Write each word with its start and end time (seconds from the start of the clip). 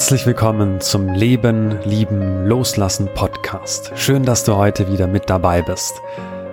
Herzlich 0.00 0.24
willkommen 0.24 0.80
zum 0.80 1.08
Leben, 1.10 1.78
Lieben, 1.84 2.46
Loslassen 2.46 3.10
Podcast. 3.14 3.92
Schön, 3.96 4.22
dass 4.22 4.44
du 4.44 4.56
heute 4.56 4.90
wieder 4.90 5.06
mit 5.06 5.28
dabei 5.28 5.60
bist. 5.60 5.92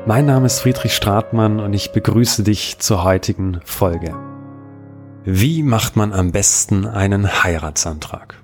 Mein 0.05 0.25
Name 0.25 0.47
ist 0.47 0.59
Friedrich 0.59 0.93
Stratmann 0.93 1.61
und 1.61 1.71
ich 1.71 1.93
begrüße 1.93 2.43
dich 2.43 2.79
zur 2.79 3.05
heutigen 3.05 3.61
Folge. 3.63 4.13
Wie 5.23 5.63
macht 5.63 5.95
man 5.95 6.11
am 6.11 6.33
besten 6.33 6.85
einen 6.85 7.41
Heiratsantrag? 7.41 8.35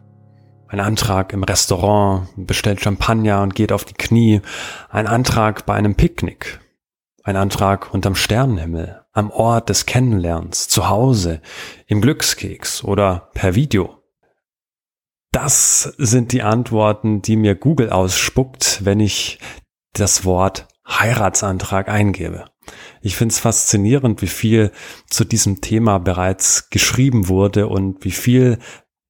Ein 0.69 0.79
Antrag 0.79 1.33
im 1.33 1.43
Restaurant, 1.43 2.29
bestellt 2.37 2.79
Champagner 2.79 3.41
und 3.41 3.55
geht 3.55 3.73
auf 3.73 3.83
die 3.83 3.95
Knie. 3.95 4.41
Ein 4.89 5.07
Antrag 5.07 5.65
bei 5.65 5.73
einem 5.73 5.95
Picknick. 5.95 6.61
Ein 7.25 7.35
Antrag 7.35 7.93
unterm 7.93 8.15
Sternenhimmel, 8.15 9.01
am 9.11 9.31
Ort 9.31 9.67
des 9.67 9.85
Kennenlernens, 9.85 10.69
zu 10.69 10.87
Hause, 10.87 11.41
im 11.87 11.99
Glückskeks 11.99 12.85
oder 12.85 13.27
per 13.33 13.53
Video. 13.53 14.02
Das 15.33 15.91
sind 15.97 16.31
die 16.31 16.43
Antworten, 16.43 17.23
die 17.23 17.35
mir 17.37 17.55
Google 17.55 17.89
ausspuckt, 17.89 18.85
wenn 18.85 18.99
ich 18.99 19.39
das 19.93 20.25
Wort 20.25 20.67
Heiratsantrag 20.87 21.89
eingebe. 21.89 22.45
Ich 23.01 23.15
finde 23.15 23.33
es 23.33 23.39
faszinierend, 23.39 24.21
wie 24.21 24.27
viel 24.27 24.71
zu 25.09 25.25
diesem 25.25 25.59
Thema 25.59 25.97
bereits 25.97 26.69
geschrieben 26.69 27.29
wurde 27.29 27.67
und 27.67 28.05
wie 28.05 28.11
viel 28.11 28.59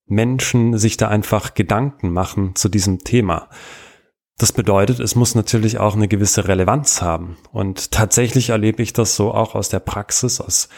Menschen 0.07 0.77
sich 0.77 0.95
da 0.95 1.09
einfach 1.09 1.55
Gedanken 1.55 2.11
machen 2.11 2.55
zu 2.55 2.69
diesem 2.69 2.99
Thema. 2.99 3.49
Das 4.37 4.53
bedeutet, 4.53 5.01
es 5.01 5.15
muss 5.15 5.35
natürlich 5.35 5.77
auch 5.77 5.95
eine 5.95 6.07
gewisse 6.07 6.47
Relevanz 6.47 7.01
haben. 7.01 7.35
Und 7.51 7.91
tatsächlich 7.91 8.49
erlebe 8.49 8.81
ich 8.81 8.93
das 8.93 9.17
so 9.17 9.33
auch 9.33 9.55
aus 9.55 9.67
der 9.67 9.81
Praxis, 9.81 10.39
aus 10.39 10.69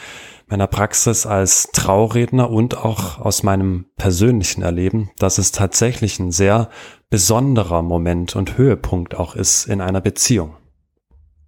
meiner 0.46 0.66
Praxis 0.66 1.26
als 1.26 1.70
Trauredner 1.72 2.50
und 2.50 2.76
auch 2.76 3.18
aus 3.18 3.42
meinem 3.42 3.86
persönlichen 3.96 4.62
Erleben, 4.62 5.10
dass 5.18 5.38
es 5.38 5.52
tatsächlich 5.52 6.18
ein 6.18 6.30
sehr 6.30 6.70
besonderer 7.10 7.82
Moment 7.82 8.36
und 8.36 8.56
Höhepunkt 8.56 9.14
auch 9.14 9.34
ist 9.34 9.66
in 9.66 9.80
einer 9.80 10.00
Beziehung. 10.00 10.56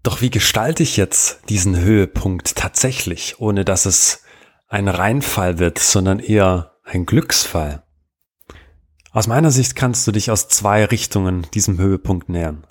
Doch 0.02 0.20
wie 0.20 0.30
gestalte 0.30 0.82
ich 0.82 0.96
jetzt 0.96 1.41
diesen 1.48 1.78
Höhepunkt 1.78 2.56
tatsächlich, 2.56 3.41
ohne 3.41 3.64
dass 3.64 3.86
es 3.86 4.22
ein 4.69 4.88
Reinfall 4.88 5.58
wird, 5.58 5.78
sondern 5.78 6.19
eher 6.19 6.72
ein 6.84 7.06
Glücksfall? 7.06 7.82
Aus 9.12 9.26
meiner 9.26 9.50
Sicht 9.50 9.74
kannst 9.74 10.06
du 10.06 10.12
dich 10.12 10.30
aus 10.30 10.48
zwei 10.48 10.84
Richtungen 10.84 11.46
diesem 11.54 11.78
Höhepunkt 11.78 12.28
nähern. 12.28 12.66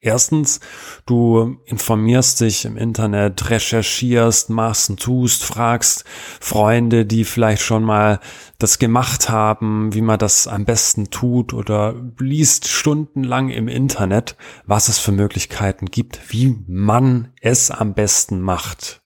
Erstens, 0.00 0.60
du 1.06 1.58
informierst 1.64 2.40
dich 2.40 2.64
im 2.64 2.76
Internet, 2.76 3.50
recherchierst, 3.50 4.48
machst 4.48 4.90
und 4.90 5.00
tust, 5.00 5.42
fragst 5.42 6.04
Freunde, 6.40 7.04
die 7.04 7.24
vielleicht 7.24 7.62
schon 7.62 7.82
mal 7.82 8.20
das 8.58 8.78
gemacht 8.78 9.28
haben, 9.28 9.92
wie 9.94 10.00
man 10.02 10.20
das 10.20 10.46
am 10.46 10.64
besten 10.64 11.10
tut 11.10 11.52
oder 11.52 11.96
liest 12.20 12.68
stundenlang 12.68 13.48
im 13.48 13.66
Internet, 13.66 14.36
was 14.66 14.88
es 14.88 15.00
für 15.00 15.10
Möglichkeiten 15.10 15.86
gibt, 15.86 16.20
wie 16.32 16.56
man 16.68 17.32
es 17.40 17.72
am 17.72 17.94
besten 17.94 18.40
macht. 18.40 19.02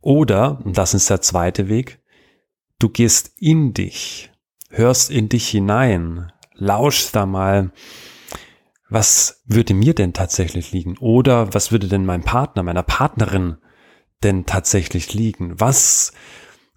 Oder, 0.00 0.60
und 0.64 0.76
das 0.76 0.92
ist 0.92 1.08
der 1.08 1.20
zweite 1.20 1.68
Weg, 1.68 2.00
du 2.80 2.88
gehst 2.88 3.30
in 3.38 3.74
dich, 3.74 4.32
hörst 4.70 5.12
in 5.12 5.28
dich 5.28 5.48
hinein, 5.48 6.32
lauschst 6.54 7.14
da 7.14 7.26
mal, 7.26 7.70
was 8.92 9.42
würde 9.46 9.74
mir 9.74 9.94
denn 9.94 10.12
tatsächlich 10.12 10.72
liegen? 10.72 10.98
Oder 10.98 11.54
was 11.54 11.72
würde 11.72 11.88
denn 11.88 12.04
meinem 12.04 12.24
Partner, 12.24 12.62
meiner 12.62 12.82
Partnerin 12.82 13.56
denn 14.22 14.46
tatsächlich 14.46 15.14
liegen? 15.14 15.58
Was 15.58 16.12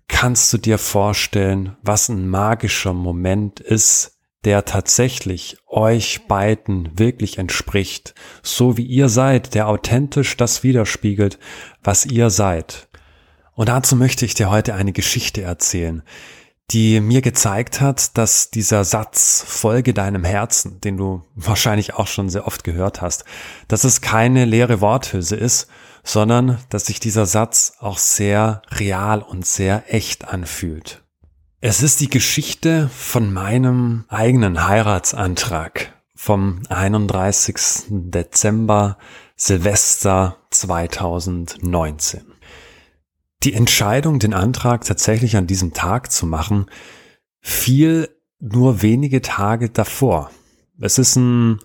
kannst 0.08 0.54
du 0.54 0.58
dir 0.58 0.78
vorstellen, 0.78 1.76
was 1.82 2.10
ein 2.10 2.30
magischer 2.30 2.94
Moment 2.94 3.60
ist, 3.60 4.20
der 4.46 4.64
tatsächlich 4.64 5.58
euch 5.66 6.28
beiden 6.28 6.98
wirklich 6.98 7.40
entspricht, 7.40 8.14
so 8.44 8.78
wie 8.78 8.86
ihr 8.86 9.10
seid, 9.10 9.56
der 9.56 9.68
authentisch 9.68 10.38
das 10.38 10.62
widerspiegelt, 10.62 11.40
was 11.84 12.06
ihr 12.06 12.30
seid. 12.30 12.88
Und 13.54 13.70
dazu 13.70 13.96
möchte 13.96 14.24
ich 14.24 14.36
dir 14.36 14.52
heute 14.52 14.76
eine 14.76 14.94
Geschichte 14.94 15.42
erzählen, 15.42 16.04
die 16.72 17.00
mir 17.00 17.22
gezeigt 17.22 17.80
hat, 17.80 18.18
dass 18.18 18.50
dieser 18.50 18.84
Satz 18.84 19.44
Folge 19.48 19.94
deinem 19.94 20.24
Herzen, 20.24 20.82
den 20.82 20.98
du 20.98 21.24
wahrscheinlich 21.36 21.94
auch 21.94 22.08
schon 22.08 22.30
sehr 22.30 22.48
oft 22.48 22.64
gehört 22.64 23.02
hast, 23.02 23.24
dass 23.68 23.84
es 23.84 24.02
keine 24.02 24.46
leere 24.46 24.82
Worthülse 24.82 25.36
ist, 25.36 25.68
sondern 26.04 26.60
dass 26.70 26.88
sich 26.88 27.00
dieser 27.00 27.26
Satz 27.26 27.74
auch 27.80 27.98
sehr 27.98 28.62
real 28.72 29.22
und 29.22 29.46
sehr 29.46 29.94
echt 29.94 30.28
anfühlt. 30.28 31.04
Es 31.62 31.82
ist 31.82 32.00
die 32.00 32.10
Geschichte 32.10 32.90
von 32.90 33.34
meinem 33.34 34.06
eigenen 34.08 34.68
Heiratsantrag 34.68 35.94
vom 36.16 36.62
31. 36.70 37.56
Dezember 37.90 38.98
Silvester 39.36 40.38
2019. 40.52 42.35
Die 43.44 43.54
Entscheidung, 43.54 44.20
den 44.20 44.34
Antrag 44.34 44.86
tatsächlich 44.86 45.38
an 45.38 45.48
diesem 45.48 45.74
Tag 45.74 46.12
zu 46.12 46.26
machen, 46.26 46.66
fiel 47.42 48.10
nur 48.40 48.82
wenige 48.82 49.22
Tage 49.22 49.70
davor. 49.70 50.32
Es 50.80 50.98
ist 50.98 51.16
ein 51.16 51.60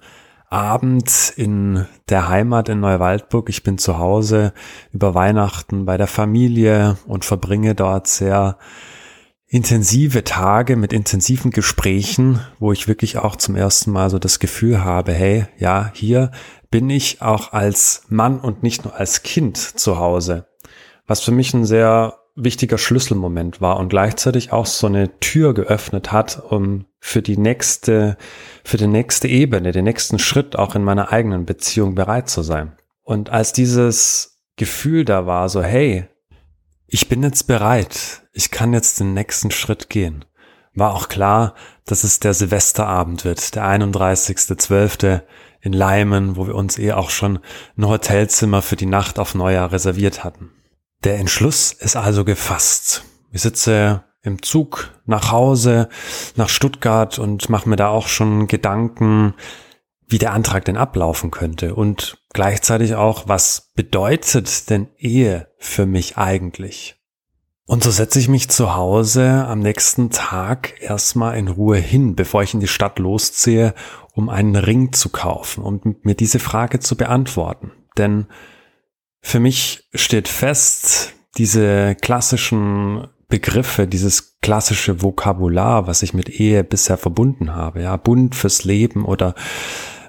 Abend 0.51 1.33
in 1.37 1.87
der 2.09 2.29
Heimat 2.29 2.69
in 2.69 2.81
Neuwaldburg. 2.81 3.49
Ich 3.49 3.63
bin 3.63 3.79
zu 3.79 3.99
Hause 3.99 4.53
über 4.93 5.15
Weihnachten 5.15 5.85
bei 5.87 5.97
der 5.97 6.09
Familie 6.09 6.99
und 7.07 7.25
verbringe 7.25 7.75
dort 7.75 8.09
sehr 8.09 8.59
intensive 9.47 10.23
Tage 10.25 10.77
mit 10.77 10.93
intensiven 10.93 11.51
Gesprächen, 11.51 12.41
wo 12.59 12.73
ich 12.73 12.89
wirklich 12.89 13.19
auch 13.19 13.37
zum 13.37 13.57
ersten 13.57 13.91
Mal 13.91 14.11
so 14.11 14.19
das 14.19 14.39
Gefühl 14.39 14.85
habe, 14.85 15.13
hey, 15.13 15.47
ja, 15.59 15.91
hier 15.95 16.31
bin 16.71 16.91
ich 16.91 17.23
auch 17.23 17.53
als 17.53 18.03
Mann 18.09 18.39
und 18.41 18.63
nicht 18.63 18.85
nur 18.85 18.95
als 18.95 19.23
Kind 19.23 19.57
zu 19.57 19.99
Hause 19.99 20.50
was 21.11 21.23
für 21.23 21.33
mich 21.33 21.53
ein 21.55 21.65
sehr 21.65 22.21
wichtiger 22.37 22.79
Schlüsselmoment 22.79 23.61
war 23.61 23.79
und 23.81 23.89
gleichzeitig 23.89 24.53
auch 24.53 24.67
so 24.67 24.87
eine 24.87 25.19
Tür 25.19 25.55
geöffnet 25.55 26.13
hat, 26.13 26.41
um 26.41 26.85
für 27.01 27.21
die 27.21 27.37
nächste, 27.37 28.17
für 28.63 28.77
die 28.77 28.87
nächste 28.87 29.27
Ebene, 29.27 29.73
den 29.73 29.83
nächsten 29.83 30.21
Schritt 30.21 30.55
auch 30.55 30.77
in 30.77 30.85
meiner 30.85 31.11
eigenen 31.11 31.47
Beziehung 31.47 31.97
bereit 31.97 32.31
zu 32.31 32.43
sein. 32.43 32.77
Und 33.03 33.29
als 33.29 33.53
dieses 33.53 34.39
Gefühl 34.55 35.05
da 35.05 35.27
war, 35.27 35.49
so, 35.49 35.65
hey, 35.65 36.07
ich 36.87 37.09
bin 37.09 37.25
jetzt 37.25 37.49
bereit, 37.49 38.23
ich 38.33 38.53
kann 38.53 38.73
jetzt 38.73 39.01
den 39.01 39.13
nächsten 39.13 39.51
Schritt 39.51 39.91
gehen, 39.91 40.25
war 40.75 40.95
auch 40.95 41.09
klar, 41.09 41.57
dass 41.87 42.05
es 42.05 42.21
der 42.21 42.35
Silvesterabend 42.35 43.25
wird, 43.25 43.57
der 43.57 43.65
31.12. 43.65 45.23
in 45.61 45.73
Leimen, 45.73 46.37
wo 46.37 46.47
wir 46.47 46.55
uns 46.55 46.79
eh 46.79 46.93
auch 46.93 47.11
schon 47.11 47.41
ein 47.77 47.89
Hotelzimmer 47.89 48.63
für 48.63 48.77
die 48.77 48.87
Nacht 48.87 49.19
auf 49.19 49.35
Neujahr 49.35 49.73
reserviert 49.73 50.23
hatten. 50.23 50.53
Der 51.03 51.19
Entschluss 51.19 51.73
ist 51.73 51.97
also 51.97 52.25
gefasst. 52.25 53.05
Ich 53.33 53.41
sitze 53.41 54.05
im 54.23 54.43
Zug 54.43 54.91
nach 55.07 55.33
Hause, 55.33 55.89
nach 56.37 56.51
Stuttgart 56.51 57.19
und 57.19 57.49
mache 57.49 57.69
mir 57.69 57.77
da 57.77 57.89
auch 57.89 58.07
schon 58.07 58.49
Gedanken, 58.49 59.35
wie 60.07 60.19
der 60.19 60.33
Antrag 60.33 60.65
denn 60.67 60.77
ablaufen 60.77 61.31
könnte 61.31 61.75
und 61.75 62.19
gleichzeitig 62.35 62.97
auch, 62.97 63.29
was 63.29 63.71
bedeutet 63.75 64.69
denn 64.69 64.89
Ehe 64.99 65.49
für 65.59 65.87
mich 65.87 66.19
eigentlich? 66.19 66.97
Und 67.65 67.85
so 67.85 67.91
setze 67.91 68.19
ich 68.19 68.29
mich 68.29 68.51
zu 68.51 68.75
Hause 68.75 69.47
am 69.47 69.61
nächsten 69.61 70.11
Tag 70.11 70.83
erstmal 70.83 71.39
in 71.39 71.49
Ruhe 71.49 71.79
hin, 71.79 72.17
bevor 72.17 72.43
ich 72.43 72.53
in 72.53 72.61
die 72.61 72.69
Stadt 72.69 72.99
losziehe, 72.99 73.75
um 74.13 74.29
einen 74.29 74.57
Ring 74.57 74.93
zu 74.93 75.09
kaufen 75.09 75.63
und 75.63 76.05
mir 76.05 76.17
diese 76.17 76.41
Frage 76.41 76.81
zu 76.81 76.97
beantworten. 76.97 77.71
Denn 77.97 78.27
für 79.21 79.41
mich 79.41 79.89
steht 79.95 80.29
fest, 80.29 81.15
diese 81.37 81.95
klassischen 81.95 83.09
Begriffe, 83.29 83.87
dieses 83.87 84.41
klassische 84.41 85.03
Vokabular, 85.03 85.87
was 85.87 86.03
ich 86.03 86.15
mit 86.15 86.29
Ehe 86.29 86.65
bisher 86.65 86.99
verbunden 86.99 87.55
habe, 87.55 87.83
ja, 87.83 87.97
Bund 87.97 88.35
fürs 88.35 88.65
Leben 88.65 89.05
oder 89.05 89.35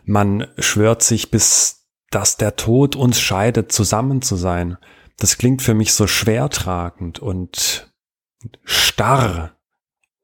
man 0.03 0.47
schwört 0.57 1.03
sich, 1.03 1.29
bis 1.29 1.81
dass 2.09 2.37
der 2.37 2.57
Tod 2.57 2.95
uns 2.95 3.19
scheidet, 3.19 3.71
zusammen 3.71 4.21
zu 4.21 4.35
sein. 4.35 4.77
Das 5.17 5.37
klingt 5.37 5.61
für 5.61 5.73
mich 5.73 5.93
so 5.93 6.07
schwertragend 6.07 7.19
und 7.19 7.89
starr. 8.63 9.55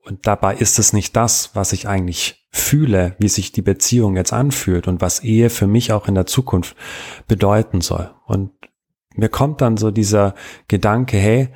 Und 0.03 0.27
dabei 0.27 0.55
ist 0.55 0.79
es 0.79 0.93
nicht 0.93 1.15
das, 1.15 1.51
was 1.53 1.73
ich 1.73 1.87
eigentlich 1.87 2.47
fühle, 2.51 3.15
wie 3.19 3.29
sich 3.29 3.51
die 3.51 3.61
Beziehung 3.61 4.15
jetzt 4.15 4.33
anfühlt 4.33 4.87
und 4.87 5.01
was 5.01 5.21
Ehe 5.21 5.49
für 5.49 5.67
mich 5.67 5.91
auch 5.91 6.07
in 6.07 6.15
der 6.15 6.25
Zukunft 6.25 6.75
bedeuten 7.27 7.81
soll. 7.81 8.13
Und 8.25 8.51
mir 9.17 9.29
kommt 9.29 9.61
dann 9.61 9.77
so 9.77 9.91
dieser 9.91 10.35
Gedanke, 10.67 11.17
hey, 11.17 11.49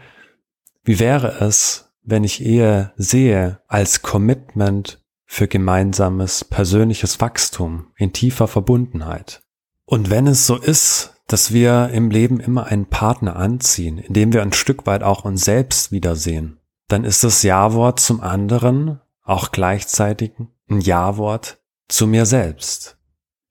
wie 0.83 0.99
wäre 0.99 1.39
es, 1.39 1.91
wenn 2.03 2.23
ich 2.23 2.43
Ehe 2.43 2.91
sehe 2.97 3.61
als 3.67 4.01
Commitment 4.01 5.03
für 5.25 5.47
gemeinsames 5.47 6.43
persönliches 6.43 7.21
Wachstum 7.21 7.87
in 7.97 8.13
tiefer 8.13 8.47
Verbundenheit? 8.47 9.43
Und 9.85 10.09
wenn 10.09 10.27
es 10.27 10.47
so 10.47 10.57
ist, 10.57 11.21
dass 11.27 11.53
wir 11.53 11.89
im 11.93 12.09
Leben 12.09 12.39
immer 12.39 12.65
einen 12.65 12.87
Partner 12.87 13.35
anziehen, 13.35 13.97
indem 13.97 14.33
wir 14.33 14.41
ein 14.41 14.53
Stück 14.53 14.85
weit 14.85 15.03
auch 15.03 15.23
uns 15.23 15.45
selbst 15.45 15.91
wiedersehen, 15.91 16.59
dann 16.87 17.05
ist 17.05 17.23
das 17.23 17.43
Ja-Wort 17.43 17.99
zum 17.99 18.19
anderen 18.19 18.99
auch 19.23 19.51
gleichzeitig 19.51 20.33
ein 20.69 20.81
Ja-Wort 20.81 21.61
zu 21.87 22.07
mir 22.07 22.25
selbst. 22.25 22.97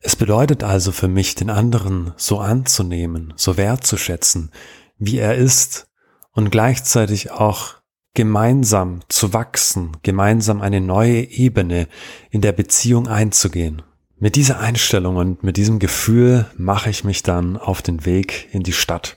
Es 0.00 0.16
bedeutet 0.16 0.64
also 0.64 0.92
für 0.92 1.08
mich, 1.08 1.34
den 1.34 1.50
anderen 1.50 2.12
so 2.16 2.40
anzunehmen, 2.40 3.34
so 3.36 3.56
wertzuschätzen, 3.56 4.50
wie 4.98 5.18
er 5.18 5.34
ist 5.34 5.88
und 6.32 6.50
gleichzeitig 6.50 7.30
auch 7.30 7.74
gemeinsam 8.14 9.00
zu 9.08 9.32
wachsen, 9.32 9.96
gemeinsam 10.02 10.62
eine 10.62 10.80
neue 10.80 11.22
Ebene 11.30 11.86
in 12.30 12.40
der 12.40 12.52
Beziehung 12.52 13.08
einzugehen. 13.08 13.82
Mit 14.18 14.36
dieser 14.36 14.58
Einstellung 14.58 15.16
und 15.16 15.42
mit 15.42 15.56
diesem 15.56 15.78
Gefühl 15.78 16.46
mache 16.56 16.90
ich 16.90 17.04
mich 17.04 17.22
dann 17.22 17.56
auf 17.56 17.82
den 17.82 18.04
Weg 18.04 18.48
in 18.52 18.62
die 18.62 18.72
Stadt. 18.72 19.16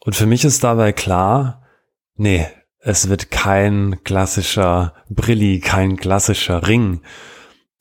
Und 0.00 0.16
für 0.16 0.26
mich 0.26 0.44
ist 0.44 0.64
dabei 0.64 0.92
klar, 0.92 1.62
nee, 2.16 2.46
es 2.80 3.08
wird 3.08 3.30
kein 3.30 4.02
klassischer 4.04 4.94
Brilli, 5.08 5.60
kein 5.60 5.96
klassischer 5.96 6.66
Ring. 6.66 7.02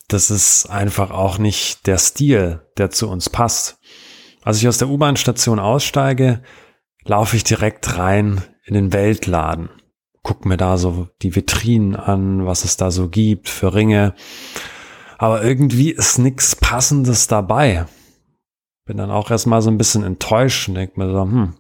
Das 0.10 0.32
ist 0.32 0.66
einfach 0.66 1.12
auch 1.12 1.38
nicht 1.38 1.86
der 1.86 2.00
Stil, 2.00 2.62
der 2.78 2.90
zu 2.90 3.08
uns 3.08 3.30
passt. 3.30 3.80
Als 4.42 4.58
ich 4.58 4.68
aus 4.68 4.80
der 4.80 4.90
U-Bahn-Station 4.90 5.60
aussteige, 5.60 6.42
laufe 7.06 7.36
ich 7.36 7.44
direkt 7.44 7.98
rein 7.98 8.42
in 8.66 8.74
den 8.74 8.92
Weltladen. 8.92 9.70
Guck 10.24 10.46
mir 10.46 10.58
da 10.58 10.78
so 10.78 11.08
die 11.22 11.36
Vitrinen 11.36 11.96
an, 11.96 12.48
was 12.48 12.66
es 12.66 12.76
da 12.76 12.90
so 12.90 13.08
gibt 13.08 13.50
für 13.50 13.76
Ringe. 13.76 14.16
Aber 15.20 15.44
irgendwie 15.44 15.92
ist 15.92 16.18
nichts 16.18 16.56
Passendes 16.56 17.28
dabei. 17.28 17.86
Bin 18.86 18.98
dann 18.98 19.12
auch 19.12 19.30
erstmal 19.30 19.62
so 19.62 19.70
ein 19.70 19.78
bisschen 19.78 20.04
enttäuscht 20.04 20.70
und 20.70 20.76
denke 20.76 21.00
mir 21.00 21.12
so, 21.12 21.22
hm, 21.22 21.54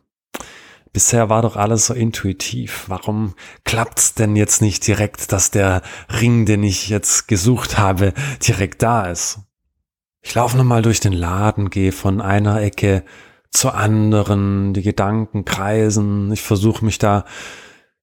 Bisher 0.92 1.30
war 1.30 1.42
doch 1.42 1.56
alles 1.56 1.88
so 1.88 1.94
intuitiv. 1.94 2.86
Warum 2.88 3.36
klappt's 3.64 4.16
denn 4.16 4.36
jetzt 4.36 4.62
nicht 4.62 4.86
direkt, 4.88 5.32
dass 5.32 5.52
der 5.52 5.82
Ring, 6.22 6.46
den 6.46 6.64
ich 6.64 6.90
jetzt 6.90 7.28
gesucht 7.28 7.78
habe, 7.78 8.14
direkt 8.46 8.82
da 8.82 9.06
ist? 9.06 9.40
Ich 10.22 10.36
laufe 10.36 10.58
nochmal 10.58 10.82
durch 10.82 11.00
den 11.00 11.14
Laden, 11.14 11.70
gehe 11.70 11.92
von 11.92 12.22
einer 12.22 12.62
Ecke 12.62 13.04
zur 13.52 13.76
anderen, 13.76 14.74
die 14.74 14.82
Gedanken 14.82 15.46
kreisen, 15.46 16.32
ich 16.32 16.42
versuche 16.42 16.86
mich 16.86 16.98
da 16.98 17.26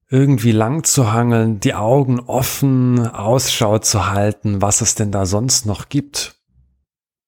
irgendwie 0.08 0.52
lang 0.52 0.84
zu 0.84 1.12
hangeln, 1.12 1.60
die 1.60 1.74
Augen 1.74 2.20
offen, 2.20 3.06
Ausschau 3.08 3.78
zu 3.78 4.08
halten, 4.08 4.62
was 4.62 4.80
es 4.80 4.94
denn 4.94 5.10
da 5.10 5.26
sonst 5.26 5.66
noch 5.66 5.88
gibt. 5.88 6.36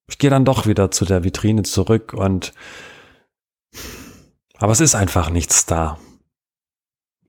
Ich 0.09 0.19
gehe 0.19 0.31
dann 0.31 0.45
doch 0.45 0.67
wieder 0.67 0.91
zu 0.91 1.05
der 1.05 1.25
Vitrine 1.25 1.63
zurück 1.63 2.15
und 2.15 2.53
aber 4.59 4.73
es 4.73 4.81
ist 4.81 4.95
einfach 4.95 5.31
nichts 5.31 5.67
da. 5.67 5.99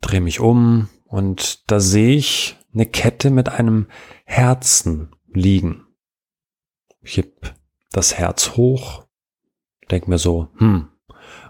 Dreh 0.01 0.19
mich 0.19 0.39
um 0.39 0.89
und 1.05 1.69
da 1.71 1.79
sehe 1.79 2.15
ich 2.15 2.57
eine 2.73 2.85
Kette 2.85 3.29
mit 3.29 3.49
einem 3.49 3.87
Herzen 4.25 5.15
liegen. 5.27 5.85
Ich 7.01 7.17
heb 7.17 7.55
das 7.91 8.17
Herz 8.17 8.51
hoch, 8.55 9.05
denk 9.89 10.07
mir 10.07 10.17
so, 10.17 10.49
hm, 10.57 10.89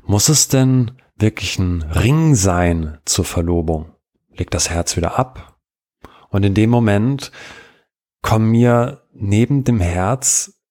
muss 0.04 0.30
es 0.30 0.48
denn 0.48 0.92
wirklich 1.16 1.60
ein 1.60 1.82
Ring 1.82 2.36
sein 2.36 3.00
zur 3.06 3.26
Verlobung? 3.26 3.96
Leg 4.30 4.52
das 4.52 4.70
Herz 4.70 4.96
wieder 4.96 5.20
ab 5.20 5.60
und 6.30 6.44
in 6.44 6.54
dem 6.54 6.70
Moment 6.70 7.32
kommen 8.22 8.52
mir 8.52 9.04
neben 9.14 9.64
dem 9.64 9.80
Herz 9.80 10.62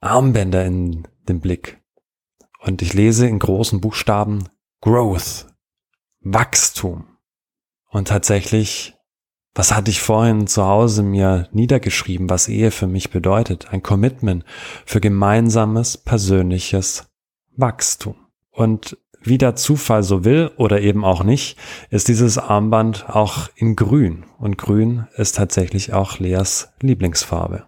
Armbänder 0.00 0.64
in 0.64 1.06
den 1.28 1.40
Blick. 1.40 1.77
Und 2.58 2.82
ich 2.82 2.92
lese 2.92 3.26
in 3.26 3.38
großen 3.38 3.80
Buchstaben 3.80 4.48
Growth, 4.80 5.46
Wachstum. 6.20 7.06
Und 7.90 8.08
tatsächlich, 8.08 8.94
was 9.54 9.74
hatte 9.74 9.90
ich 9.90 10.00
vorhin 10.00 10.46
zu 10.46 10.64
Hause 10.64 11.02
mir 11.02 11.48
niedergeschrieben, 11.52 12.28
was 12.28 12.48
Ehe 12.48 12.70
für 12.70 12.86
mich 12.86 13.10
bedeutet? 13.10 13.72
Ein 13.72 13.82
Commitment 13.82 14.44
für 14.84 15.00
gemeinsames 15.00 15.96
persönliches 15.96 17.08
Wachstum. 17.56 18.16
Und 18.50 18.98
wie 19.20 19.38
der 19.38 19.56
Zufall 19.56 20.02
so 20.02 20.24
will 20.24 20.50
oder 20.56 20.80
eben 20.80 21.04
auch 21.04 21.24
nicht, 21.24 21.58
ist 21.90 22.08
dieses 22.08 22.38
Armband 22.38 23.08
auch 23.08 23.48
in 23.56 23.76
grün. 23.76 24.24
Und 24.38 24.58
grün 24.58 25.06
ist 25.16 25.36
tatsächlich 25.36 25.92
auch 25.92 26.18
Leas 26.18 26.72
Lieblingsfarbe. 26.80 27.66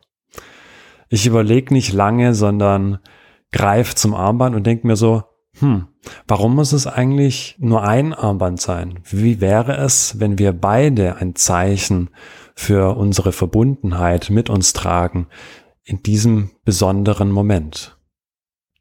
Ich 1.08 1.26
überlege 1.26 1.74
nicht 1.74 1.92
lange, 1.92 2.34
sondern 2.34 3.00
greife 3.52 3.94
zum 3.94 4.14
Armband 4.14 4.54
und 4.54 4.66
denke 4.66 4.86
mir 4.86 4.96
so, 4.96 5.24
hm, 5.58 5.88
warum 6.26 6.54
muss 6.54 6.72
es 6.72 6.86
eigentlich 6.86 7.56
nur 7.58 7.82
ein 7.82 8.14
Armband 8.14 8.60
sein? 8.60 9.00
Wie 9.04 9.40
wäre 9.40 9.76
es, 9.76 10.20
wenn 10.20 10.38
wir 10.38 10.52
beide 10.52 11.16
ein 11.16 11.34
Zeichen 11.34 12.10
für 12.54 12.96
unsere 12.96 13.32
Verbundenheit 13.32 14.30
mit 14.30 14.48
uns 14.48 14.72
tragen 14.72 15.26
in 15.82 16.02
diesem 16.02 16.50
besonderen 16.64 17.30
Moment? 17.32 17.98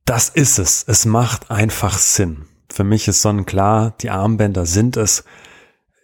Das 0.05 0.29
ist 0.29 0.59
es. 0.59 0.83
Es 0.87 1.05
macht 1.05 1.51
einfach 1.51 1.97
Sinn. 1.97 2.45
Für 2.71 2.83
mich 2.83 3.07
ist 3.07 3.21
sonnenklar, 3.21 3.95
die 4.01 4.09
Armbänder 4.09 4.65
sind 4.65 4.95
es. 4.95 5.23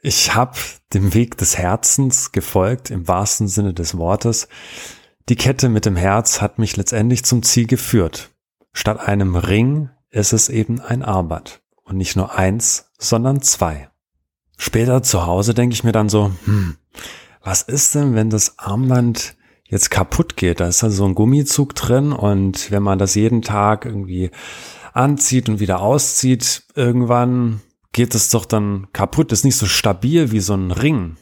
Ich 0.02 0.36
habe 0.36 0.58
dem 0.94 1.14
Weg 1.14 1.38
des 1.38 1.58
Herzens 1.58 2.32
gefolgt, 2.32 2.92
im 2.92 3.08
wahrsten 3.08 3.48
Sinne 3.48 3.74
des 3.74 3.98
Wortes. 3.98 4.48
Die 5.30 5.36
Kette 5.36 5.70
mit 5.70 5.86
dem 5.86 5.96
Herz 5.96 6.42
hat 6.42 6.60
mich 6.60 6.78
letztendlich 6.78 7.26
zum 7.26 7.42
Ziel 7.42 7.66
geführt. 7.66 8.35
Statt 8.76 9.00
einem 9.00 9.38
Ring 9.38 9.90
ist 10.12 10.34
es 10.34 10.50
eben 10.50 10.82
ein 10.82 11.02
Armband. 11.02 11.62
Und 11.84 11.98
nicht 11.98 12.16
nur 12.16 12.36
eins, 12.38 12.92
sondern 13.00 13.42
zwei. 13.42 13.90
Später 14.58 15.02
zu 15.02 15.26
Hause 15.26 15.54
denke 15.54 15.74
ich 15.74 15.84
mir 15.84 15.94
dann 15.94 16.10
so, 16.10 16.32
hm, 16.44 16.76
was 17.42 17.62
ist 17.62 17.96
denn, 17.96 18.16
wenn 18.16 18.30
das 18.30 18.60
Armband 18.60 19.36
jetzt 19.64 19.92
kaputt 19.92 20.36
geht? 20.36 20.60
Da 20.60 20.68
ist 20.68 20.84
also 20.84 20.98
so 20.98 21.06
ein 21.06 21.16
Gummizug 21.16 21.74
drin 21.74 22.12
und 22.12 22.70
wenn 22.70 22.84
man 22.84 23.00
das 23.00 23.16
jeden 23.16 23.42
Tag 23.42 23.86
irgendwie 23.86 24.30
anzieht 24.94 25.48
und 25.48 25.60
wieder 25.60 25.80
auszieht, 25.82 26.64
irgendwann 26.76 27.62
geht 27.94 28.14
es 28.14 28.30
doch 28.30 28.46
dann 28.46 28.88
kaputt, 28.92 29.32
ist 29.32 29.46
nicht 29.46 29.58
so 29.58 29.68
stabil 29.68 30.32
wie 30.32 30.42
so 30.42 30.54
ein 30.54 30.72
Ring. 30.72 31.16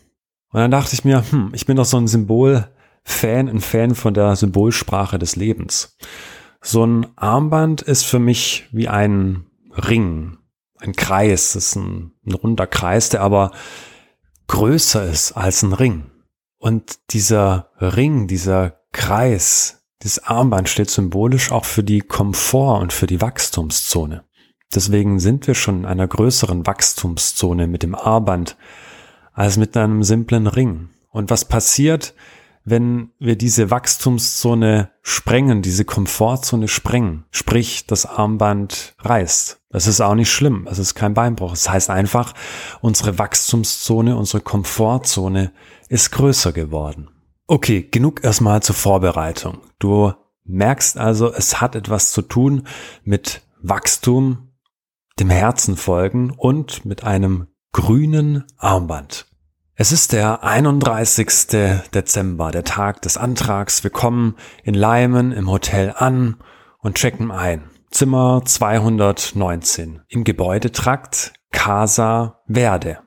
Und 0.50 0.59
dann 0.59 0.71
dachte 0.71 0.95
ich 0.95 1.05
mir, 1.05 1.23
hm, 1.29 1.51
ich 1.53 1.67
bin 1.67 1.77
doch 1.77 1.85
so 1.85 1.97
ein 1.97 2.07
Symbol-Fan, 2.07 3.47
ein 3.47 3.61
Fan 3.61 3.94
von 3.94 4.15
der 4.15 4.35
Symbolsprache 4.35 5.19
des 5.19 5.35
Lebens. 5.35 5.97
So 6.65 6.86
ein 6.86 7.07
Armband 7.18 7.81
ist 7.81 8.04
für 8.04 8.19
mich 8.19 8.69
wie 8.71 8.88
ein 8.88 9.45
Ring, 9.75 10.38
ein 10.79 10.93
Kreis. 10.93 11.53
Das 11.53 11.67
ist 11.67 11.75
ein, 11.75 12.13
ein 12.25 12.34
runder 12.34 12.67
Kreis, 12.67 13.10
der 13.10 13.22
aber 13.22 13.51
größer 14.48 15.05
ist 15.05 15.34
als 15.34 15.62
ein 15.62 15.74
Ring. 15.74 16.10
Und 16.58 17.00
dieser 17.12 17.72
Ring, 17.79 18.27
dieser 18.27 18.79
Kreis, 18.93 19.84
dieses 20.01 20.24
Armband 20.24 20.70
steht 20.70 20.89
symbolisch 20.89 21.51
auch 21.51 21.65
für 21.65 21.84
die 21.84 22.00
Komfort 22.00 22.79
und 22.79 22.93
für 22.93 23.08
die 23.08 23.20
Wachstumszone. 23.20 24.24
Deswegen 24.74 25.20
sind 25.20 25.46
wir 25.48 25.55
schon 25.55 25.79
in 25.82 25.86
einer 25.86 26.08
größeren 26.08 26.65
Wachstumszone 26.65 27.67
mit 27.67 27.84
dem 27.84 27.93
Armband 27.93 28.55
als 29.34 29.58
mit 29.58 29.75
einem 29.75 30.03
simplen 30.03 30.48
Ring. 30.48 30.89
Und 31.10 31.29
was 31.29 31.46
passiert, 31.46 32.13
wenn 32.65 33.12
wir 33.20 33.36
diese 33.36 33.72
Wachstumszone 33.72 34.91
sprengen, 35.01 35.62
diese 35.62 35.86
Komfortzone 35.86 36.67
sprengen, 36.67 37.25
sprich 37.32 37.88
das 37.88 38.05
Armband 38.05 38.96
reißt. 39.00 39.62
Das 39.70 39.88
ist 39.88 40.01
auch 40.01 40.15
nicht 40.15 40.32
schlimm, 40.32 40.67
es 40.70 40.79
ist 40.79 40.96
kein 40.96 41.13
Beinbruch. 41.13 41.53
Es 41.53 41.63
das 41.63 41.74
heißt 41.74 41.89
einfach, 41.89 42.34
unsere 42.82 43.17
Wachstumszone, 43.17 44.15
unsere 44.15 44.41
Komfortzone 44.41 45.51
ist 45.89 46.12
größer 46.12 46.53
geworden. 46.53 47.10
Okay, 47.48 47.88
genug 47.91 48.24
erstmal 48.24 48.63
zur 48.63 48.75
Vorbereitung. 48.75 49.60
Du 49.79 50.13
merkst 50.46 50.98
also, 50.98 51.34
es 51.34 51.60
hat 51.60 51.75
etwas 51.75 52.12
zu 52.12 52.22
tun 52.22 52.67
mit 53.03 53.41
Wachstum, 53.62 54.53
dem 55.20 55.29
Herzen 55.29 55.75
folgen 55.75 56.32
und 56.32 56.86
mit 56.86 57.03
einem 57.03 57.48
grünen 57.72 58.46
Armband. 58.58 59.25
Es 59.75 59.92
ist 59.92 60.13
der 60.13 60.44
31. 60.44 61.48
Dezember, 61.96 62.51
der 62.51 62.63
Tag 62.63 63.01
des 63.01 63.18
Antrags. 63.18 63.84
Wir 63.84 63.89
kommen 63.89 64.36
in 64.63 64.75
Leimen 64.75 65.32
im 65.32 65.50
Hotel 65.50 65.96
an 65.98 66.38
und 66.77 66.94
checken 66.94 67.32
ein. 67.32 67.72
Zimmer 67.89 68.44
219 68.46 70.03
im 70.10 70.24
Gebäudetrakt 70.24 71.34
Casa 71.51 72.44
Verde. 72.48 73.00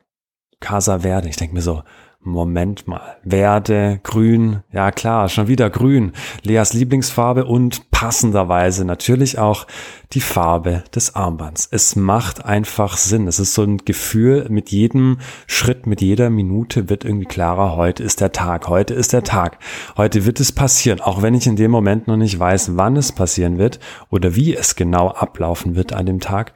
Casa 0.59 0.99
Verde, 0.99 1.29
ich 1.29 1.37
denke 1.37 1.55
mir 1.55 1.63
so, 1.63 1.85
Moment 2.26 2.88
mal. 2.88 3.16
Werde, 3.23 4.00
grün, 4.02 4.62
ja 4.73 4.90
klar, 4.90 5.28
schon 5.28 5.49
wieder 5.49 5.71
grün. 5.71 6.12
Leas 6.42 6.73
Lieblingsfarbe 6.73 7.45
und 7.45 7.90
passenderweise 7.90 8.85
natürlich 8.85 9.38
auch 9.38 9.66
die 10.12 10.21
Farbe 10.21 10.85
des 10.95 11.14
Armbands. 11.14 11.68
Es 11.71 11.97
macht 11.97 12.45
einfach 12.45 12.97
Sinn. 12.97 13.28
Es 13.28 13.38
ist 13.38 13.54
so 13.54 13.62
ein 13.62 13.78
Gefühl, 13.78 14.47
mit 14.50 14.71
jedem 14.71 15.18
Schritt, 15.47 15.87
mit 15.87 16.00
jeder 16.00 16.28
Minute 16.28 16.88
wird 16.88 17.04
irgendwie 17.04 17.26
klarer, 17.26 17.76
heute 17.76 18.02
ist 18.02 18.21
der 18.21 18.33
Tag, 18.33 18.68
heute 18.68 18.95
ist 18.95 19.12
der 19.12 19.23
Tag. 19.23 19.59
Heute 19.97 20.26
wird 20.26 20.40
es 20.40 20.52
passieren, 20.52 21.00
auch 21.00 21.23
wenn 21.23 21.35
ich 21.35 21.47
in 21.47 21.56
dem 21.56 21.71
Moment 21.71 22.09
noch 22.09 22.16
nicht 22.16 22.38
weiß, 22.38 22.76
wann 22.76 22.97
es 22.97 23.12
passieren 23.12 23.59
wird 23.59 23.78
oder 24.11 24.35
wie 24.35 24.54
es 24.54 24.75
genau 24.75 25.09
ablaufen 25.09 25.76
wird 25.76 25.92
an 25.92 26.06
dem 26.06 26.21
Tag. 26.21 26.52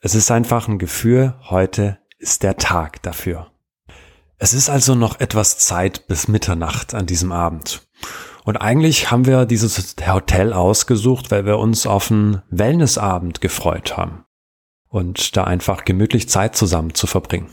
Es 0.00 0.14
ist 0.14 0.30
einfach 0.30 0.68
ein 0.68 0.78
Gefühl, 0.78 1.34
heute 1.48 1.98
ist 2.18 2.42
der 2.42 2.56
Tag 2.56 3.02
dafür. 3.02 3.50
Es 4.40 4.54
ist 4.54 4.70
also 4.70 4.94
noch 4.94 5.18
etwas 5.18 5.58
Zeit 5.58 6.06
bis 6.06 6.28
Mitternacht 6.28 6.94
an 6.94 7.06
diesem 7.06 7.32
Abend. 7.32 7.88
Und 8.44 8.56
eigentlich 8.56 9.10
haben 9.10 9.26
wir 9.26 9.46
dieses 9.46 9.96
Hotel 10.06 10.52
ausgesucht, 10.52 11.32
weil 11.32 11.44
wir 11.44 11.58
uns 11.58 11.86
auf 11.86 12.10
einen 12.10 12.42
Wellnessabend 12.48 13.40
gefreut 13.40 13.96
haben. 13.96 14.24
Und 14.88 15.36
da 15.36 15.44
einfach 15.44 15.84
gemütlich 15.84 16.28
Zeit 16.28 16.56
zusammen 16.56 16.94
zu 16.94 17.06
verbringen. 17.06 17.50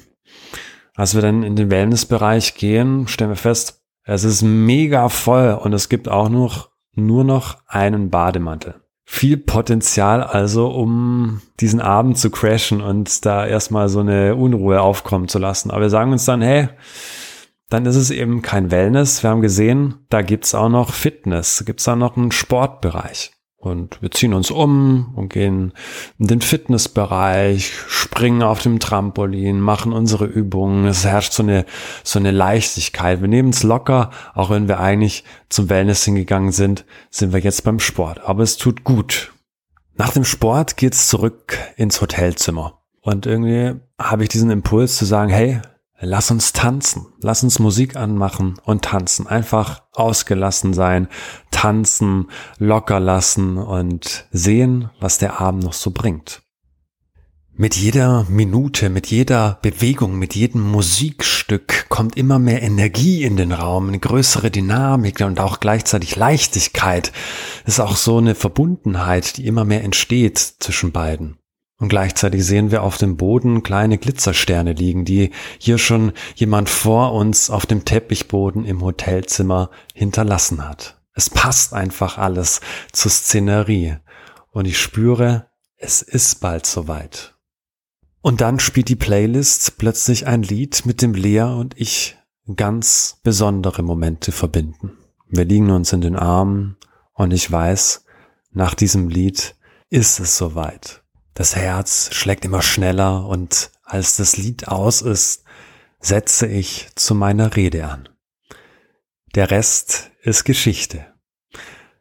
Als 0.96 1.16
wir 1.16 1.22
dann 1.22 1.44
in 1.44 1.56
den 1.56 1.72
Wellnessbereich 1.72 2.56
gehen, 2.56 3.08
stellen 3.08 3.32
wir 3.32 3.36
fest, 3.36 3.84
es 4.04 4.24
ist 4.24 4.44
mega 4.44 5.10
voll 5.10 5.54
und 5.54 5.74
es 5.74 5.90
gibt 5.90 6.08
auch 6.08 6.30
noch, 6.30 6.70
nur 6.94 7.24
noch 7.24 7.58
einen 7.68 8.12
Bademantel. 8.12 8.85
Viel 9.08 9.38
Potenzial 9.38 10.24
also, 10.24 10.68
um 10.68 11.42
diesen 11.60 11.80
Abend 11.80 12.18
zu 12.18 12.32
crashen 12.32 12.82
und 12.82 13.24
da 13.26 13.46
erstmal 13.46 13.88
so 13.88 14.00
eine 14.00 14.36
Unruhe 14.36 14.82
aufkommen 14.82 15.28
zu 15.28 15.38
lassen. 15.38 15.70
Aber 15.70 15.82
wir 15.82 15.90
sagen 15.92 16.12
uns 16.12 16.26
dann, 16.26 16.42
hey, 16.42 16.70
dann 17.70 17.86
ist 17.86 17.96
es 17.96 18.10
eben 18.10 18.42
kein 18.42 18.72
Wellness. 18.72 19.22
Wir 19.22 19.30
haben 19.30 19.42
gesehen, 19.42 20.06
da 20.10 20.24
gibt's 20.24 20.56
auch 20.56 20.70
noch 20.70 20.92
Fitness, 20.92 21.64
gibt's 21.66 21.84
da 21.84 21.96
noch 21.96 22.18
einen 22.18 22.32
Sportbereich. 22.32 23.35
Und 23.66 24.00
wir 24.00 24.12
ziehen 24.12 24.36
uns 24.36 24.52
um 24.52 25.14
und 25.16 25.30
gehen 25.30 25.74
in 26.20 26.28
den 26.28 26.42
Fitnessbereich, 26.42 27.72
springen 27.88 28.44
auf 28.44 28.62
dem 28.62 28.80
Trampolin, 28.80 29.60
machen 29.60 29.92
unsere 29.92 30.26
Übungen. 30.26 30.86
Es 30.86 31.04
herrscht 31.04 31.34
so 31.34 31.42
eine, 31.42 31.66
so 32.04 32.20
eine 32.20 32.30
Leichtigkeit. 32.30 33.22
Wir 33.22 33.28
nehmen 33.28 33.50
es 33.50 33.64
locker, 33.64 34.12
auch 34.36 34.52
wenn 34.52 34.68
wir 34.68 34.80
eigentlich 34.80 35.24
zum 35.50 35.68
Wellness 35.70 36.06
hingegangen 36.06 36.52
sind, 36.52 36.86
sind 37.10 37.34
wir 37.34 37.40
jetzt 37.40 37.64
beim 37.64 37.80
Sport. 37.80 38.22
Aber 38.24 38.44
es 38.44 38.58
tut 38.58 38.84
gut. 38.84 39.34
Nach 39.96 40.12
dem 40.12 40.26
Sport 40.26 40.78
geht's 40.78 41.08
zurück 41.08 41.58
ins 41.76 42.02
Hotelzimmer. 42.02 42.84
Und 43.02 43.26
irgendwie 43.26 43.80
habe 44.00 44.24
ich 44.24 44.30
diesen 44.30 44.52
Impuls 44.52 44.98
zu 44.98 45.06
sagen, 45.06 45.32
hey, 45.32 45.60
Lass 46.02 46.30
uns 46.30 46.52
tanzen, 46.52 47.08
lass 47.22 47.42
uns 47.44 47.60
Musik 47.60 47.96
anmachen 47.96 48.56
und 48.66 48.84
tanzen. 48.84 49.28
Einfach 49.28 49.84
ausgelassen 49.94 50.74
sein, 50.74 51.08
tanzen, 51.52 52.30
locker 52.58 53.00
lassen 53.00 53.58
und 53.58 54.28
sehen, 54.32 54.90
was 55.00 55.20
der 55.20 55.40
Abend 55.40 55.64
noch 55.64 55.74
so 55.74 55.92
bringt. 55.92 56.42
Mit 57.58 57.78
jeder 57.78 58.26
Minute, 58.28 58.90
mit 58.90 59.08
jeder 59.08 59.60
Bewegung, 59.62 60.20
mit 60.20 60.36
jedem 60.36 60.70
Musikstück 60.70 61.88
kommt 61.88 62.18
immer 62.18 62.38
mehr 62.38 62.62
Energie 62.62 63.24
in 63.24 63.38
den 63.38 63.54
Raum, 63.54 63.88
eine 63.88 64.00
größere 64.00 64.52
Dynamik 64.52 65.22
und 65.22 65.40
auch 65.40 65.62
gleichzeitig 65.62 66.18
Leichtigkeit. 66.18 67.14
Es 67.64 67.76
ist 67.76 67.80
auch 67.80 67.96
so 67.96 68.18
eine 68.18 68.36
Verbundenheit, 68.36 69.38
die 69.38 69.48
immer 69.48 69.64
mehr 69.64 69.86
entsteht 69.86 70.38
zwischen 70.38 70.92
beiden. 70.92 71.38
Und 71.78 71.90
gleichzeitig 71.90 72.46
sehen 72.46 72.72
wir 72.72 72.84
auf 72.84 72.98
dem 72.98 73.18
Boden 73.18 73.62
kleine 73.62 73.98
Glitzersterne 73.98 74.74
liegen, 74.74 75.04
die 75.04 75.32
hier 75.58 75.78
schon 75.78 76.14
jemand 76.36 76.70
vor 76.70 77.14
uns 77.14 77.50
auf 77.50 77.66
dem 77.66 77.84
Teppichboden 77.84 78.66
im 78.66 78.82
Hotelzimmer 78.82 79.70
hinterlassen 79.94 80.68
hat. 80.68 81.02
Es 81.14 81.30
passt 81.30 81.74
einfach 81.74 82.18
alles 82.18 82.62
zur 82.94 83.12
Szenerie. 83.12 83.98
Und 84.52 84.66
ich 84.66 84.80
spüre, 84.80 85.48
es 85.76 86.02
ist 86.02 86.40
bald 86.40 86.66
soweit. 86.66 87.36
Und 88.22 88.42
dann 88.42 88.60
spielt 88.60 88.90
die 88.90 88.96
Playlist 88.96 89.78
plötzlich 89.78 90.28
ein 90.28 90.44
Lied, 90.44 90.86
mit 90.86 91.02
dem 91.02 91.14
Lea 91.14 91.44
und 91.44 91.74
ich 91.78 92.18
ganz 92.56 93.20
besondere 93.24 93.84
Momente 93.84 94.32
verbinden. 94.32 94.98
Wir 95.28 95.46
liegen 95.46 95.72
uns 95.72 95.94
in 95.94 96.02
den 96.02 96.16
Armen 96.16 96.78
und 97.14 97.34
ich 97.34 97.52
weiß, 97.52 98.06
nach 98.52 98.74
diesem 98.74 99.10
Lied 99.10 99.56
ist 99.90 100.20
es 100.20 100.38
soweit. 100.38 101.05
Das 101.36 101.54
Herz 101.58 102.12
schlägt 102.14 102.46
immer 102.46 102.62
schneller 102.62 103.28
und 103.28 103.70
als 103.84 104.16
das 104.16 104.38
Lied 104.38 104.70
aus 104.70 105.02
ist, 105.02 105.44
setze 106.00 106.48
ich 106.48 106.88
zu 106.96 107.14
meiner 107.14 107.58
Rede 107.58 107.88
an. 107.88 108.08
Der 109.36 109.52
Rest 109.52 110.12
ist 110.24 110.46
Geschichte. 110.46 111.06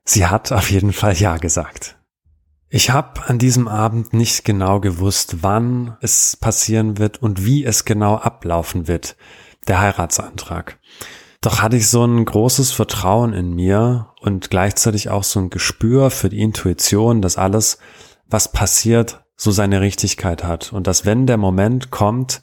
Sie 0.05 0.27
hat 0.27 0.53
auf 0.53 0.71
jeden 0.71 0.93
Fall 0.93 1.15
Ja 1.15 1.39
gesagt. 1.39 1.99
Ich 2.69 2.91
habe 2.91 3.27
an 3.27 3.41
diesem 3.41 3.67
Abend 3.67 4.13
nicht 4.13 4.45
genau 4.45 4.79
gewusst, 4.79 5.43
wann 5.43 5.97
es 6.01 6.37
passieren 6.37 6.99
wird 6.99 7.21
und 7.21 7.45
wie 7.45 7.65
es 7.65 7.85
genau 7.85 8.17
ablaufen 8.17 8.87
wird, 8.87 9.17
der 9.67 9.81
Heiratsantrag. 9.81 10.79
Doch 11.41 11.61
hatte 11.61 11.77
ich 11.77 11.89
so 11.89 12.05
ein 12.05 12.25
großes 12.25 12.71
Vertrauen 12.71 13.33
in 13.33 13.53
mir 13.53 14.13
und 14.21 14.49
gleichzeitig 14.49 15.11
auch 15.11 15.25
so 15.25 15.41
ein 15.41 15.51
Gespür 15.51 16.11
für 16.11 16.29
die 16.29 16.41
Intuition, 16.41 17.21
dass 17.21 17.37
alles, 17.37 17.79
was 18.27 18.53
passiert, 18.53 19.24
so 19.37 19.51
seine 19.51 19.81
Richtigkeit 19.81 20.45
hat 20.45 20.73
und 20.73 20.87
dass 20.87 21.05
wenn 21.05 21.27
der 21.27 21.37
Moment 21.37 21.91
kommt 21.91 22.43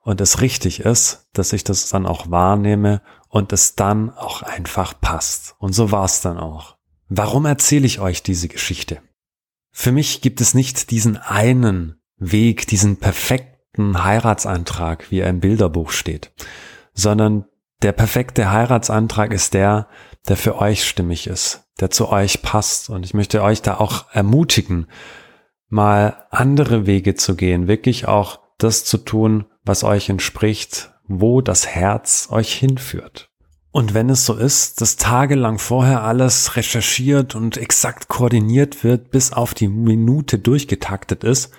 und 0.00 0.20
es 0.20 0.40
richtig 0.40 0.80
ist, 0.80 1.28
dass 1.32 1.52
ich 1.52 1.64
das 1.64 1.88
dann 1.88 2.06
auch 2.06 2.30
wahrnehme 2.30 3.00
und 3.28 3.52
es 3.52 3.74
dann 3.74 4.10
auch 4.10 4.42
einfach 4.42 5.00
passt. 5.00 5.54
Und 5.58 5.72
so 5.72 5.90
war 5.90 6.04
es 6.04 6.20
dann 6.20 6.38
auch. 6.38 6.76
Warum 7.08 7.46
erzähle 7.46 7.86
ich 7.86 8.00
euch 8.00 8.22
diese 8.22 8.48
Geschichte? 8.48 9.00
Für 9.72 9.92
mich 9.92 10.20
gibt 10.20 10.40
es 10.40 10.54
nicht 10.54 10.90
diesen 10.90 11.16
einen 11.16 12.00
Weg, 12.16 12.66
diesen 12.66 12.98
perfekten 12.98 14.04
Heiratsantrag, 14.04 15.10
wie 15.10 15.20
er 15.20 15.30
im 15.30 15.40
Bilderbuch 15.40 15.90
steht, 15.90 16.32
sondern 16.92 17.46
der 17.82 17.92
perfekte 17.92 18.50
Heiratsantrag 18.50 19.32
ist 19.32 19.54
der, 19.54 19.88
der 20.28 20.36
für 20.36 20.58
euch 20.58 20.84
stimmig 20.84 21.26
ist, 21.26 21.64
der 21.80 21.90
zu 21.90 22.08
euch 22.08 22.42
passt. 22.42 22.88
Und 22.88 23.04
ich 23.04 23.14
möchte 23.14 23.42
euch 23.42 23.62
da 23.62 23.78
auch 23.78 24.10
ermutigen, 24.12 24.86
mal 25.74 26.26
andere 26.30 26.86
Wege 26.86 27.16
zu 27.16 27.34
gehen, 27.34 27.66
wirklich 27.66 28.06
auch 28.06 28.38
das 28.58 28.84
zu 28.84 28.96
tun, 28.96 29.46
was 29.64 29.82
euch 29.82 30.08
entspricht, 30.08 30.92
wo 31.08 31.40
das 31.40 31.66
Herz 31.66 32.28
euch 32.30 32.54
hinführt. 32.54 33.28
Und 33.72 33.92
wenn 33.92 34.08
es 34.08 34.24
so 34.24 34.34
ist, 34.34 34.80
dass 34.80 34.96
tagelang 34.96 35.58
vorher 35.58 36.04
alles 36.04 36.54
recherchiert 36.54 37.34
und 37.34 37.56
exakt 37.56 38.06
koordiniert 38.06 38.84
wird, 38.84 39.10
bis 39.10 39.32
auf 39.32 39.52
die 39.52 39.66
Minute 39.66 40.38
durchgetaktet 40.38 41.24
ist, 41.24 41.50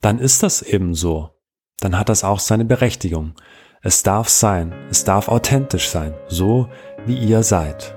dann 0.00 0.18
ist 0.18 0.42
das 0.42 0.62
eben 0.62 0.96
so. 0.96 1.30
Dann 1.78 1.96
hat 1.96 2.08
das 2.08 2.24
auch 2.24 2.40
seine 2.40 2.64
Berechtigung. 2.64 3.34
Es 3.80 4.02
darf 4.02 4.28
sein, 4.28 4.74
es 4.90 5.04
darf 5.04 5.28
authentisch 5.28 5.88
sein, 5.88 6.14
so 6.26 6.68
wie 7.06 7.16
ihr 7.16 7.44
seid. 7.44 7.94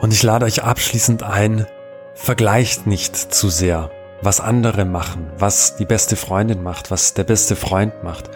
Und 0.00 0.14
ich 0.14 0.22
lade 0.22 0.46
euch 0.46 0.62
abschließend 0.62 1.22
ein, 1.22 1.66
vergleicht 2.14 2.86
nicht 2.86 3.16
zu 3.16 3.50
sehr 3.50 3.90
was 4.22 4.40
andere 4.40 4.84
machen, 4.84 5.30
was 5.38 5.76
die 5.76 5.84
beste 5.84 6.16
Freundin 6.16 6.62
macht, 6.62 6.90
was 6.90 7.14
der 7.14 7.24
beste 7.24 7.56
Freund 7.56 8.02
macht. 8.02 8.30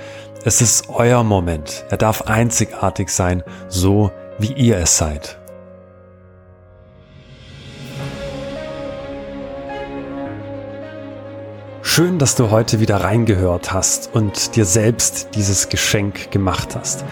Es 0.45 0.61
ist 0.61 0.89
euer 0.89 1.25
Moment. 1.25 1.85
Er 1.91 1.97
darf 1.97 2.23
einzigartig 2.23 3.09
sein, 3.11 3.43
so 3.69 4.11
wie 4.39 4.53
ihr 4.53 4.79
es 4.79 4.97
seid. 4.97 5.39
Schön, 11.83 12.19
dass 12.19 12.37
du 12.37 12.51
heute 12.51 12.81
wieder 12.81 12.99
reingehört 12.99 13.73
hast 13.73 14.15
und 14.15 14.57
dir 14.57 14.65
selbst 14.65 15.29
dieses 15.35 15.69
Geschenk 15.69 16.31
gemacht 16.31 16.75
hast. 16.75 17.05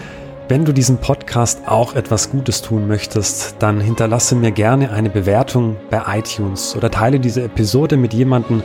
Wenn 0.51 0.65
du 0.65 0.73
diesem 0.73 0.97
Podcast 0.97 1.61
auch 1.65 1.95
etwas 1.95 2.29
Gutes 2.29 2.61
tun 2.61 2.85
möchtest, 2.85 3.55
dann 3.59 3.79
hinterlasse 3.79 4.35
mir 4.35 4.51
gerne 4.51 4.91
eine 4.91 5.09
Bewertung 5.09 5.77
bei 5.89 6.01
iTunes 6.17 6.75
oder 6.75 6.91
teile 6.91 7.21
diese 7.21 7.43
Episode 7.43 7.95
mit 7.95 8.13
jemandem, 8.13 8.61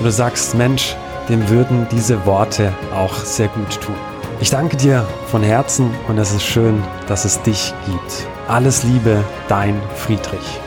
wo 0.00 0.04
du 0.04 0.10
sagst, 0.10 0.56
Mensch, 0.56 0.96
dem 1.28 1.48
würden 1.48 1.86
diese 1.92 2.26
Worte 2.26 2.72
auch 2.92 3.14
sehr 3.14 3.46
gut 3.46 3.80
tun. 3.80 3.94
Ich 4.40 4.50
danke 4.50 4.76
dir 4.76 5.06
von 5.28 5.44
Herzen 5.44 5.92
und 6.08 6.18
es 6.18 6.32
ist 6.32 6.42
schön, 6.42 6.82
dass 7.06 7.24
es 7.24 7.40
dich 7.42 7.72
gibt. 7.86 8.26
Alles 8.48 8.82
Liebe, 8.82 9.22
dein 9.46 9.80
Friedrich. 9.94 10.61